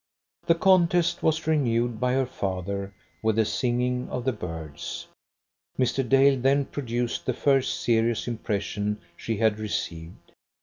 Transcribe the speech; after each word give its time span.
The 0.47 0.55
contest 0.55 1.21
was 1.21 1.45
renewed 1.45 1.99
by 1.99 2.13
her 2.13 2.25
father 2.25 2.91
with 3.21 3.35
the 3.35 3.45
singing 3.45 4.09
of 4.09 4.25
the 4.25 4.33
birds. 4.33 5.05
Mr. 5.77 6.01
Dale 6.09 6.39
then 6.41 6.65
produced 6.65 7.27
the 7.27 7.35
first 7.35 7.79
serious 7.81 8.27
impression 8.27 8.99
she 9.15 9.37
had 9.37 9.59
received. 9.59 10.31